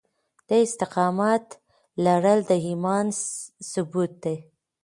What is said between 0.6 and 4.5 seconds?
استقامت لرل د ايمان ثبوت دی.